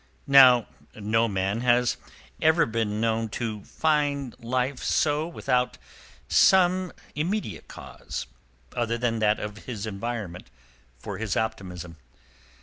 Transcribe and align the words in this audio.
Now 0.25 0.65
no 0.95 1.27
man 1.27 1.61
has 1.61 1.97
ever 2.41 2.65
been 2.65 2.99
known 2.99 3.25
so 3.25 3.37
to 3.59 3.63
find 3.65 4.35
life 4.39 5.05
without 5.31 5.77
some 6.27 6.91
immediate 7.13 7.67
cause, 7.67 8.25
other 8.75 8.97
than 8.97 9.19
that 9.19 9.39
of 9.39 9.65
his 9.65 9.85
environment, 9.85 10.49
for 10.97 11.19
his 11.19 11.37
optimism. 11.37 11.97